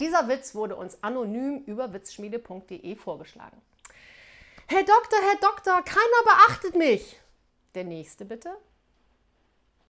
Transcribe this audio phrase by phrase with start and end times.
[0.00, 3.60] Dieser Witz wurde uns anonym über witzschmiede.de vorgeschlagen.
[4.68, 7.18] Herr Doktor, Herr Doktor, keiner beachtet mich.
[7.74, 8.56] Der nächste bitte.